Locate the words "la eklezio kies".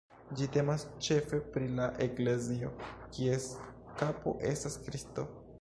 1.81-3.47